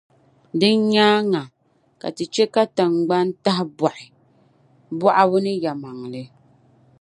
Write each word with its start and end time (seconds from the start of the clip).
Din 0.59 0.77
nyaaŋa, 0.91 1.41
ka 2.01 2.07
Ti 2.15 2.23
chɛ 2.33 2.45
ka 2.53 2.63
tiŋgbani 2.75 3.33
tahibɔɣi, 3.43 4.05
bɔɣibu 4.99 5.37
ni 5.45 5.53
yɛlimaŋli. 5.63 6.23